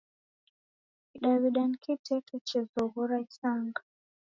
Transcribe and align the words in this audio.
Kidaw'ida 1.07 1.61
ni 1.67 1.77
kiteto 1.83 2.35
chezoghora 2.47 3.15
isanga. 3.27 3.81